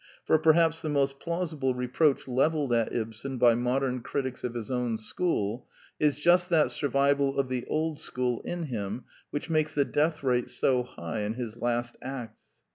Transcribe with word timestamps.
For 0.25 0.39
perhaps 0.39 0.81
the 0.81 0.89
most 0.89 1.19
plausible 1.19 1.75
reproach 1.75 2.25
The 2.25 2.31
Technical 2.31 2.61
Novelty 2.63 2.75
227 2.89 3.33
levelled 3.37 3.37
at 3.37 3.37
Ibsen 3.37 3.37
by 3.37 3.53
modern 3.53 4.01
critics 4.01 4.43
of 4.43 4.53
his 4.55 4.71
own 4.71 4.97
school 4.97 5.67
is 5.99 6.19
just 6.19 6.49
that 6.49 6.71
survival 6.71 7.39
of 7.39 7.49
the 7.49 7.67
old 7.67 7.99
school 7.99 8.41
in 8.43 8.63
him 8.63 9.03
which 9.29 9.51
makes 9.51 9.75
the 9.75 9.85
death 9.85 10.23
rate 10.23 10.49
so 10.49 10.81
high 10.81 11.19
in 11.19 11.35
his 11.35 11.55
last 11.55 11.97
acts. 12.01 12.57